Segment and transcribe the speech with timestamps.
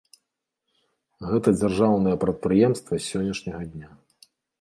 [1.31, 3.89] Гэта дзяржаўнае прадпрыемства з сённяшняга дня.